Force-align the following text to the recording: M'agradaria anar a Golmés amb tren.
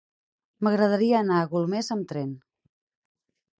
M'agradaria 0.67 1.19
anar 1.19 1.35
a 1.41 1.51
Golmés 1.53 1.91
amb 1.99 2.09
tren. 2.15 2.35